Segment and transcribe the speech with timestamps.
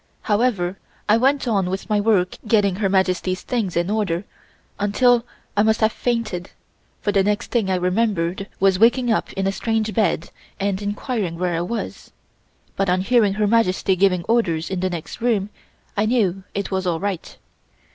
[0.23, 4.23] However, I went on with my work getting Her Majesty's things in order
[4.79, 6.49] until I must have fainted,
[7.01, 11.37] for the next thing I remembered was waking up in a strange bed and inquiring
[11.37, 12.11] where I was,
[12.75, 15.51] but on hearing Her Majesty giving orders in the next room,
[15.95, 17.37] I knew it was all right.